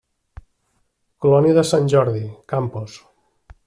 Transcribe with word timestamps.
Colònia 1.25 1.59
de 1.59 1.67
Sant 1.75 1.93
Jordi, 1.97 2.27
Campos. 2.55 3.01